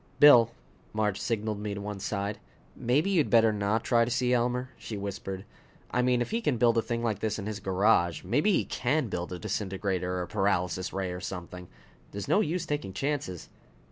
"Bill!" 0.19 0.49
Marge 0.93 1.21
signaled 1.21 1.59
me 1.59 1.75
to 1.75 1.79
one 1.81 1.99
side. 1.99 2.39
"Maybe 2.75 3.11
you'd 3.11 3.29
better 3.29 3.53
not 3.53 3.83
try 3.83 4.03
to 4.03 4.09
see 4.09 4.33
Elmer," 4.33 4.71
she 4.75 4.97
whispered. 4.97 5.45
"I 5.91 6.01
mean, 6.01 6.23
if 6.23 6.31
he 6.31 6.41
can 6.41 6.57
build 6.57 6.79
a 6.79 6.81
thing 6.81 7.03
like 7.03 7.19
this 7.19 7.37
in 7.37 7.45
his 7.45 7.59
garage, 7.59 8.23
maybe 8.23 8.51
he 8.51 8.65
can 8.65 9.09
build 9.09 9.31
a 9.31 9.37
disintegrator 9.37 10.11
or 10.15 10.23
a 10.23 10.27
paralysis 10.27 10.91
ray 10.91 11.11
or 11.11 11.21
something. 11.21 11.67
There's 12.13 12.27
no 12.27 12.39
use 12.41 12.65
taking 12.65 12.93
chances." 12.93 13.49